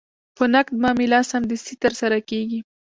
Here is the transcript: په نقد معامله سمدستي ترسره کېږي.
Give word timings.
په 0.37 0.43
نقد 0.53 0.75
معامله 0.83 1.19
سمدستي 1.31 1.75
ترسره 1.83 2.19
کېږي. 2.29 2.59